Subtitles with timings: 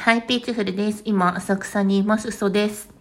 [0.00, 1.02] はい、ピーチフルです。
[1.04, 2.28] 今、浅草にいます。
[2.28, 2.97] 嘘です。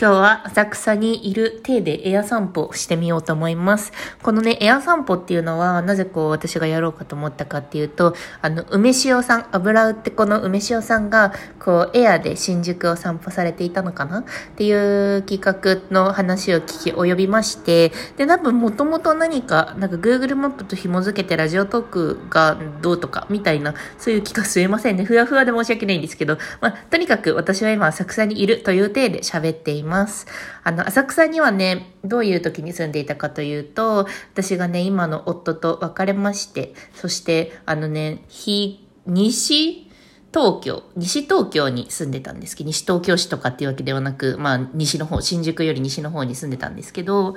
[0.00, 3.92] 今日は浅草にいる体でエア散歩してみようと思います。
[4.22, 14.20] このね、エア散歩っていうのは、なぜこう私がやろうかと思ったかっていうと、あの、梅塩さん、油売ってこの梅塩さんが、こう、エアで新宿を散歩されていたのかな？
[14.20, 14.24] っ
[14.56, 25.04] ていう企画の話を聞き及びまして、で、多分もともと何か、なんか Google マップと紐付けてラジオトークがどうとか、みたいな、そういう企画すいませんね。
[25.04, 29.89] ふわふわで申し訳ないんですけど、まあ、とにかく私は今浅草にいるという体で喋っています。
[29.90, 30.26] ます。
[30.64, 39.90] あの、浅草にはね、どういう時に住んでいたかというと、私がね、今の夫と別れまして、そして、あのね、西
[40.32, 47.34] 東京、西東京に住んでたんですけど、西東京市とかっていうわけではなく、まあ、西の方、新宿より西の方に住んでたんですけど、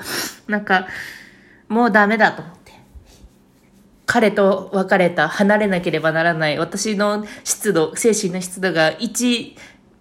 [0.47, 0.88] なんか、
[1.67, 2.73] もうダメだと思って。
[4.05, 9.55] 彼と別れた、離れなければならない、私の湿度、精神の湿度が1、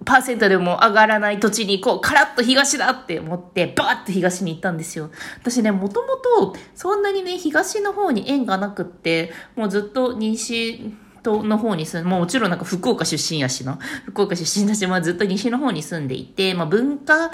[0.05, 5.11] パーセントでも上がらない土地にこう、カラッと東だって思って、バーッと東に行ったんですよ。
[5.41, 13.79] 私ね、もともと、そんなにね、東の方に縁がなくって、もうずっと西、との方に住んもうもちろんなんか福岡出身やしな。
[14.07, 17.31] 福岡出身だし、まあずっと西の方に住んでいて、まあ文化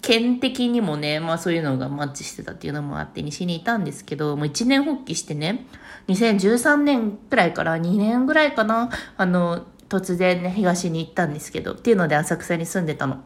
[0.00, 5.66] 圏的にもね、まあそういうのがマッチしてたっていうのもあって西にいたんですけど、もう一年発起してね、
[6.08, 13.22] 2013年くらいから2年ぐらいかな、あの、突然ね、東に行ったんですけど、っていうので浅草に住んでたの。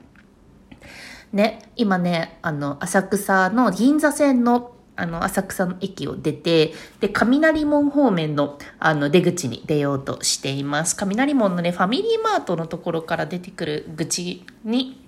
[1.33, 10.95] ね、今ね、あの、浅草の銀座線のあの、浅草の駅を出て、で、雷門方面の、あの、出口に出ようとしています。
[10.95, 15.01] 雷門のね、ファミリーマートのところから出てくる口に、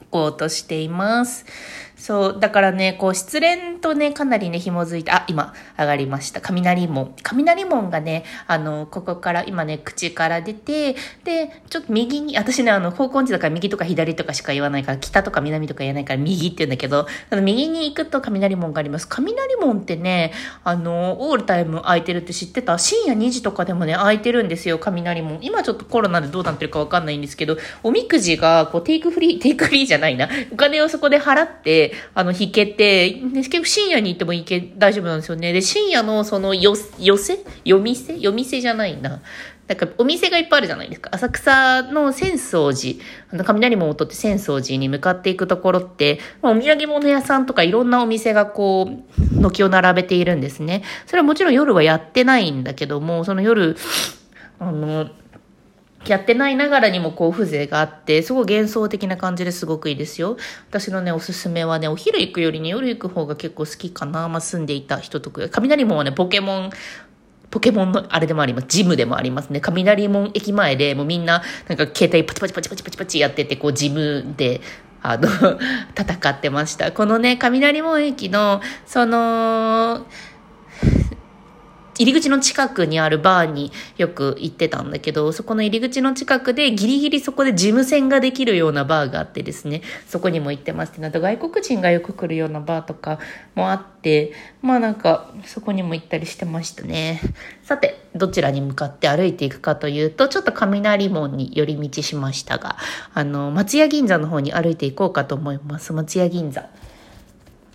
[0.00, 1.44] 行こうとしています。
[1.98, 6.40] そう、だからね、こう失恋とね、かなりね、紐づいて、あ、今、上がりました。
[6.40, 7.12] 雷門。
[7.22, 19.08] 雷門がね、あの、ここから、今ね、口から出て、で、ちょっと右に、私ね、あの、方向音痴だから右とか左とかしか言わないから、北とか南とか言えないから右って言うんだけど、あの右に行くと雷門があります。
[19.08, 22.78] 雷門ってね、あの、オールタイム空いてるって知ってた？
[22.78, 25.38] 深夜2時とかでもね、空いてるんですよ、雷門。
[25.42, 30.28] 今ちょっとコロナでどうなってるかわかんないんですけど、おみくじが、こう、テイクフリー、テイクフリーじゃないな。
[30.52, 35.52] お金をそこで払って、あの、引けて、結局深夜に行っても行け、大丈夫なんですよね。
[35.52, 37.38] で、深夜のそのよ、寄せ？
[37.64, 38.18] 夜店？
[38.18, 39.22] 夜店じゃないな。
[39.68, 41.10] なんかお店がいっぱいあるじゃないですか。
[41.12, 42.98] 浅草の浅草寺、
[43.30, 50.84] あの雷門を取って浅草寺に向かっていくところって、まあ、お土産物屋さんとかいろんなお店がこう、軒を並べているんですね。
[51.04, 53.76] それはもちろん夜はやってないんだけども、その夜、
[54.58, 55.10] あの、
[56.06, 60.36] やってないながらにもこう風情があって、すごい幻想的な感じですごくいいですよ。
[60.68, 64.28] 私のね、おすすめはね、お昼行くよりね、夜行く方が結構好きかな。
[64.28, 65.48] まあ、住んでいた人とか。
[65.50, 66.70] 雷門はね、ポケモン、
[67.50, 68.66] ポケモンのあれでもあります。
[68.68, 69.60] ジムでもありますね。
[69.60, 74.60] 雷門駅前でもうみんな、なんか携帯パチパチパチパチパチパチやってて、こうジムで、
[75.02, 75.28] あの
[75.96, 76.92] 戦ってました。
[76.92, 80.06] このね、雷門駅の、その、
[81.98, 93.18] 入り口の近くにあるバーによく行ってたんだけど、そこの入り口の近くでギリギリそこで事務船ができるようなバーがあってですね、そこにも行ってまして、なんか外国人がよく来るようなバーとか
[93.54, 94.32] もあって、
[94.62, 97.20] まあなんかそこにも行ったりしてましたね。
[97.64, 102.76] さて、どちらに向かって歩いていくかというと、ちょっと雷門に寄り道しましたが、
[103.12, 105.92] あの、松屋銀座の方に歩いていこうかと思います。
[105.92, 106.68] 松屋銀座。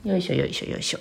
[0.03, 1.00] よいしょよいしょよいしょ。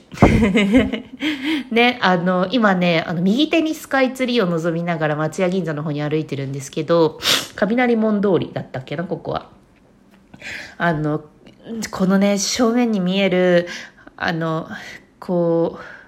[1.74, 7.18] ね、あの、今ね、あの、右手にスカイツリーを望みながら松屋銀座の方に歩いてるんですけど、
[7.56, 9.50] 雷門通りだったっけな、ここは。
[10.78, 11.24] あの、
[11.90, 13.66] このね、正面に見える、
[14.16, 14.68] あの、
[15.18, 16.01] こう、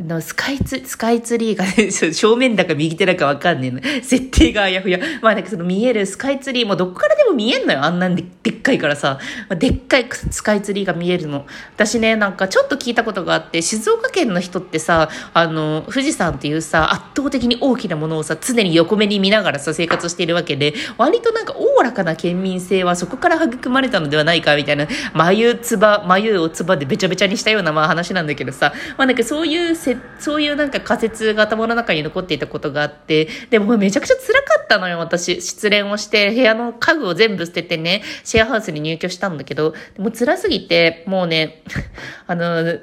[0.00, 4.02] のスカイツ、スカイツリーが、 ね、正面だか右手だかわかんねえの。
[4.02, 4.98] 設定があやふや。
[5.22, 7.82] まあなんかその見えるスカイツリーもどこからでも見えんのよ。
[7.82, 9.18] あんなんででっかいからさ。
[9.58, 11.46] でっかいスカイツリーが見えるの。
[11.74, 35.40] 私ね、なんかちょっと聞いたことがあって、静岡県の人ってさ、あの、富士山っていうさ、圧倒的に大きなものをさ、常に横目に見ながらさ、生活しているわけで、割となんかおおらかな県民性はそこから育まれたのではないか、みたいな、眉つば、眉をつばでべちゃべちゃにしたようなまあ話なんだけどさ、まあなんかそういうせそういうなんか仮説が頭の中に残っていたことがあって、でもめちゃくちゃ辛かったのよ、私。
[35.40, 41.62] 失恋をして、部屋の家具を全部捨ててね、シェアハウスに入居したんだけど、もう辛すぎて、もうね、
[42.26, 42.78] あの、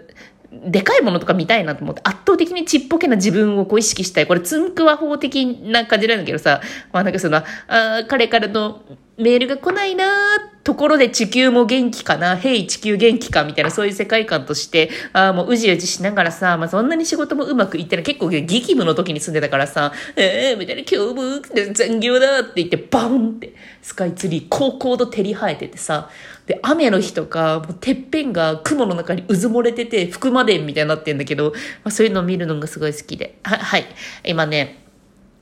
[0.65, 4.27] でかいものとか見たいなと思って、圧倒的にちっぽけな自分をこう意識したい。
[4.27, 6.61] これ、つんくわ法的な感じなんだけどさ、
[6.93, 8.81] まあなんかその、あ彼からの
[9.17, 18.05] メールが来ないなーっところで地球も元気かな、ヘイ地球元気かみたいなそういう世界観として、ああ、もううじうじしながらさ、まあそんなに仕事もうまくいってない。
[18.05, 26.09] 結構激務の時に住んでたからさ、ええー、みたいな今日も残業だって言ってバンってスカイツリー高高度照り生えててさ、
[26.45, 33.37] で、雨の日とか、もうてっぺんが雲の中に渦漏れてて、福間伝みたいになってんだけど、まあ、そういうのを見るのがすごい好きで。
[33.43, 33.85] は、はい。
[34.25, 34.82] 今ね、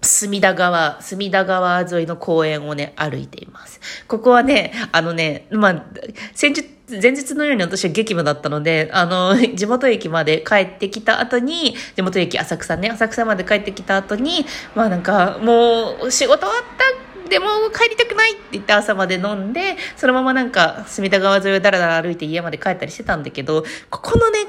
[0.01, 3.79] 隅田川、隅田川沿いの公園をね、歩いています。
[4.07, 5.85] ここはね、あのね、まあ、
[6.33, 6.65] 先日、
[7.01, 14.45] 前日のように私は激務だったので、あの、 地元駅まで帰ってきた後に、地元駅浅草ね、浅草まで帰ってきた後に、
[14.75, 24.39] まあなんか、もう、仕事終わったでも帰りたくないって言って朝まで飲んで、そのままなんか、隅田川沿いをだらだら歩いて家まで帰ったりしてたんだけど、ここのね、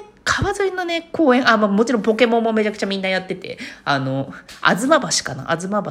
[0.92, 5.50] ね、公園、あ、まあもちろんポケモンもめちゃくちゃみんなやってて、あの、あずま橋かな？
[5.50, 5.90] あずま橋？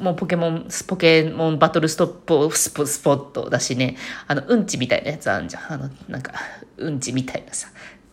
[0.00, 2.08] もうポケモン、ポケモンバトルストッ
[2.48, 5.72] プスポスポットだしね、あの、うんちみたいなやつあんじゃん。
[5.72, 6.32] あの、なんか、
[6.76, 7.68] うんちみたいなさ、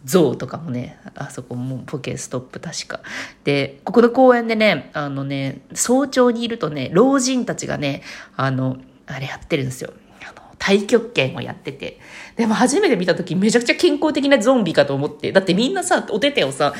[0.06, 3.02] 象とかもね、あそこもポケストップ確か。
[3.44, 8.04] で、ここの公園でね、あのね、早朝にいるとね、老人たちがね、
[8.38, 8.78] あの、
[9.08, 9.94] あれやってるんですよ。
[10.66, 12.00] 太極拳をやってて。
[12.36, 15.32] でも初めて見た時めちゃくちゃ健康的なゾンビかと思って。
[15.32, 16.74] だってみんなさ、お手手をさ、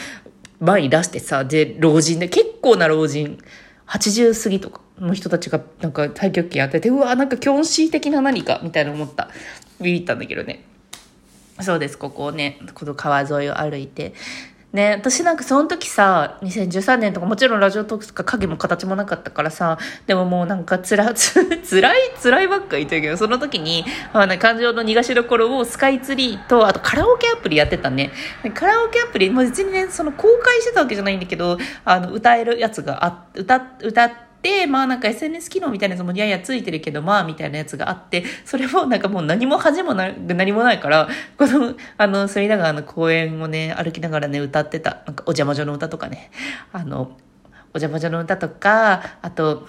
[0.60, 3.38] 前に出してさ、で、老人で、結構な老人、
[3.86, 9.30] 80過ぎとかの人たちがなんか太極拳やってて、うわ、なんかキョンシー的な何かみたいな思った。
[9.80, 10.64] ビビったんだけどね。
[11.62, 14.16] そうです、ここをね、この川沿いを歩いて。
[14.76, 28.12] ね、私なんかその時さ、2013年とかもちろんラジオトークとか影も形もなかったからさ、でももうなんかつら、 つ、らい、辛いばっか言ってるけど、その時に、あの、感情の逃がしどころをスカイツリーと、あとカラオケアプリやってたね。
[28.54, 34.25] カラオケアプリ、もう別にね、その公開してたわけじゃないんだけど、あの、歌えるやつがあ、歌、歌って、
[34.68, 41.08] まあなんか SNS 機能みたいなやつもややついてるけど、まあみたいなやつがあって、それもなんかもう何も恥もな何もないから、
[41.38, 46.32] この、あの、隅田川の公園をね、歩きながらね、歌ってた、なんかお邪魔女の歌とかね、
[46.72, 47.18] あの、
[47.74, 49.68] お邪魔女の歌とか、あと、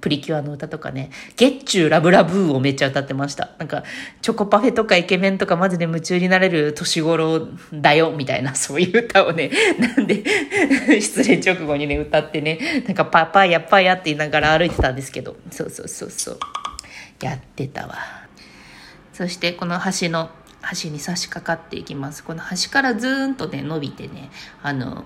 [0.00, 3.50] プリキュアの歌とかね、ゲッチューラブラブーをめっちゃ歌ってました。
[3.58, 3.84] なんか、
[4.20, 10.22] チョコパフェとかイケメンとかマジで夢中になれる年頃だよ、みたいな、そういう歌をね、 なんで、
[11.00, 16.38] 失恋直後にね、歌ってね、なんかパパやパやって言いながら歩いてたんですけど、そうそうそうそう。
[17.20, 17.96] やってたわ。
[19.12, 20.30] そしてこの橋の、
[20.82, 22.22] 橋に差し掛かっていきます。
[22.22, 24.30] この橋からずーんとね、伸びてね、
[24.62, 25.04] あの、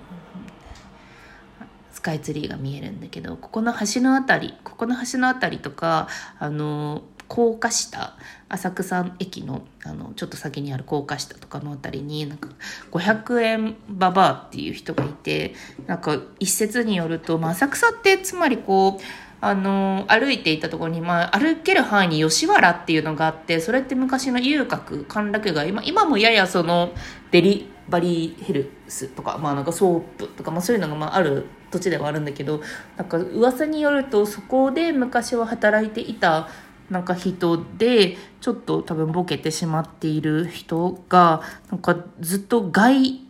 [2.04, 6.06] カイツリーが見えるんだけどここの橋の辺りここの橋の辺りとか
[6.38, 8.18] あの高架下
[8.50, 12.50] 浅草駅のあのちょっと先にある高架下とかの辺りになんか
[12.92, 15.54] 500円ババアっていう人がいて
[15.86, 19.02] なんか一説によると、まあ、浅草ってつまりこう
[19.46, 25.68] あの歩いていたところに、まあ、歩ける範囲に吉原っていうのがあってそれって昔の遊郭歓楽街。
[25.68, 26.92] 今今もややその
[27.30, 32.62] デリバリーヘルスとか,、まあ、なんかソープとか、まあ、そういうのがまあある土地ではあるんだけど
[32.96, 36.48] なんか噂によるとそこで昔は働いていた
[36.88, 43.20] なんか人でちょっと多分ボケてしまっている人がなんかずっと外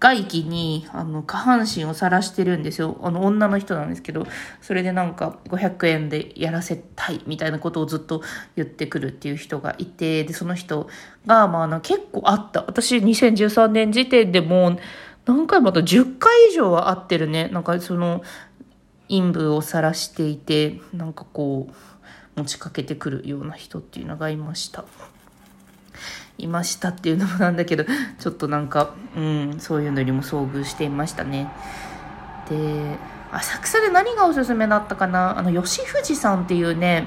[0.00, 2.98] 外気にあの下半身を晒してるんですよ。
[3.02, 4.26] あの女の人なんですけど
[4.60, 8.22] それでなんか500円でやらせたいみたいなことをずっと
[8.54, 10.88] 言ってくるっていう人がいてでその人
[11.26, 12.64] が、まあ、あの結構あった。
[12.66, 14.78] 私2013年時点でもう
[15.26, 17.48] 何回もあと10回以上は会ってるね。
[17.48, 18.22] なんかその
[19.08, 21.68] 陰部を晒していてなんかこ
[22.36, 24.84] う持ちかけてくるような人っていうのがいました。
[26.38, 27.84] いましたっていうのもなんだけど
[28.18, 31.50] ちょっとなんか、うん、そういうのにも遭遇していましたね。
[32.48, 32.96] で
[33.30, 35.38] 浅草で何がおすすめだったかな？
[35.38, 37.06] あの吉藤さんっていうね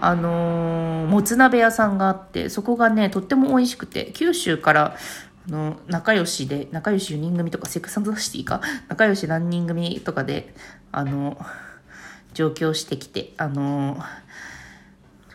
[0.00, 4.96] あのー、もつ鍋屋さんがあってそこがねとっても美味しくて九州から
[5.48, 8.60] あの仲良しで仲良し4人組とかセックスシティか？
[8.88, 10.54] 仲良し何人組とかで
[10.92, 11.36] あの
[12.34, 14.02] 上京してきてあのー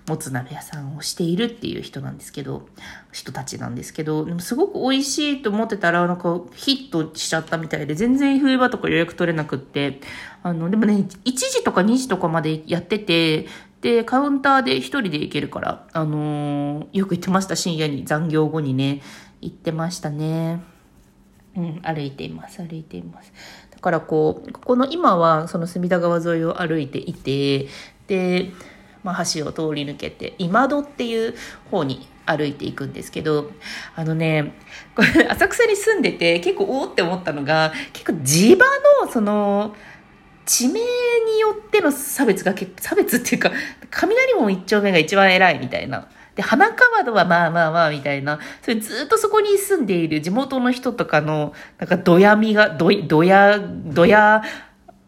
[0.08, 2.68] もつ鍋屋さんをしているっていう人なんですけど、
[3.12, 10.02] 人たちなんですけど、でもすごく美味しいと思ってたら、なんかヒットしちゃったみたいで、全然冬場とか予約取れなくって、
[10.44, 13.48] あの、でもね、1時とか2時とかまでやってて、
[13.82, 19.02] で、カウンターで1人で行けるから、あのー、よく行ってました、深夜に、残業後にね、
[19.42, 20.62] 行ってましたね。
[21.56, 23.32] うん、歩いています、歩いています。
[23.72, 27.68] だからこう、ここの今はその隅田川沿いを歩いていて、
[28.08, 28.52] で、
[29.06, 31.36] まあ、橋を通り抜けて今戸っていう
[31.70, 33.52] 方に歩いていくんですけど
[33.96, 34.54] あのね
[34.96, 38.66] これ 浅草に住んでて結構おおって思ったのが結構地場
[39.06, 39.76] のその
[40.46, 43.52] 地名によっての差別が差別っていうか
[43.92, 46.08] 雷門一丁目が一番偉いみたいな。
[46.36, 54.44] で、花川戸はまあまあまあみたいな、それずっとそこに住んでいる地元の人とかの、なんかどやみが、ど、どや、どや、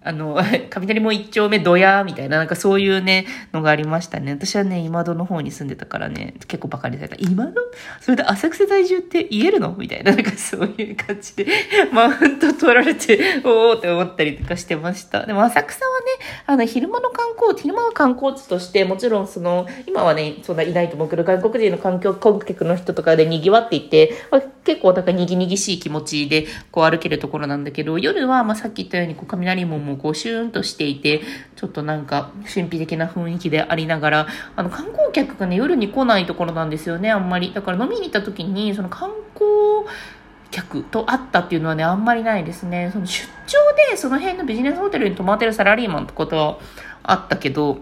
[0.04, 0.38] あの、
[0.70, 4.32] 雷も一丁目ドヤみたいな、なんかそういうね、のがありましたね。
[4.32, 7.16] 私はね、今戸の方に住んでたからね、結構バカにされた。
[7.20, 7.54] 今戸？
[8.01, 9.75] それで浅草在住って言えるの？
[9.77, 11.48] みたいな、なんかそういう感じで、
[11.92, 15.25] マウント取られて、おーって思ったりとかしてました。
[15.25, 16.06] でも浅草はね、
[16.46, 31.22] あの、昼間の観光、昼間は観光地として、もちろんその、今はね、そんないないと思うけど、外国人の環境、観客の人とかで賑わっていて、まあ、結構なんかにぎにぎしい気持ちで、こう歩けるところなんだけど、夜は、まあさっき言ったように、こう雷門もこうシューンとしていて、
[31.56, 37.54] ちょっとなんか神秘的な雰囲気でありながら、あの観光客がね、夜に来ないところなんですよね、あんまり。
[37.54, 39.46] だから飲みに行った時に、その観光
[40.51, 42.89] 客と会ったっていうのはね、あんまりないですね。
[42.94, 43.58] その出張
[43.92, 46.60] でその辺のビジネスホテルに泊まってるサラリーマンとことは
[47.04, 47.80] あったけど、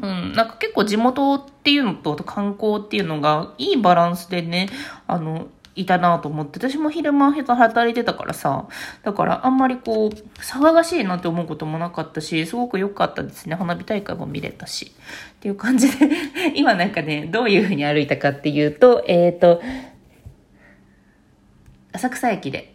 [0.00, 4.68] うん、なんか結構地元っていうのと観光っていうのがいいバランスでね、
[5.06, 8.68] あの、いたなと思って、私も昼間働いてたからさ、
[9.02, 13.54] だからあんまりこう、騒がしいなって思うこともなかったし、すごく良かったですね。
[13.54, 14.92] 花火大会も見れたし。
[15.36, 16.08] っていう感じで
[16.56, 19.62] 今なんかね、どういう風に歩いたかっていうと、えっ、ー、と、
[21.92, 22.74] 浅草駅で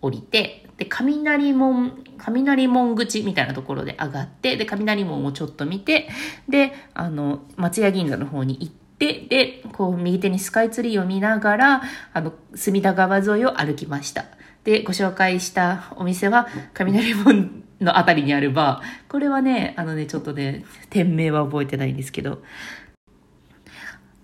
[0.00, 6.08] 降りて、で、雷門、雷門口みたいなところで上がって、で、雷門をちょっと見て、
[6.48, 11.82] で、あの、松屋銀座の方に行って、で、で、こう、右手にスカイツリーを見ながら、
[12.12, 14.26] あの、隅田川沿いを歩きました。
[14.62, 19.10] で、ご紹介したお店は、雷門のあたりにあるバー。
[19.10, 22.42] これはね、あのね、ちょっとね、店名は覚えてないんですけど、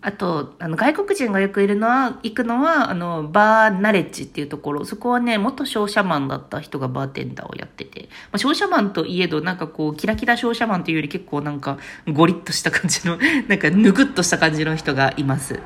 [0.02, 4.86] あと、あの、外国人がよくいるのは、行くのは、あの、バーナレッジっていうところ。
[4.86, 8.08] そこはね、元商社マンだった人がバーテンダーをやってて。
[8.32, 11.76] まあ、商社マンといえど、なんかこう、キラキラ商社マンというより結構なんか、
[12.10, 15.60] ゴリッとした感じの、 なんか、ぬぐっとした感じの人がいます。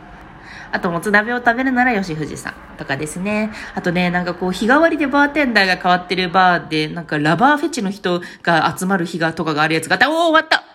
[0.72, 3.52] あと、もつ鍋を食べるなら吉藤さんとかですね。
[3.76, 10.10] あとね、なんかこう、日替わりでバーテンダーが変わってるバーで、なんかラバーフェチの人が集まる日がとかがあるやつがあった。
[10.10, 10.73] おー、終わった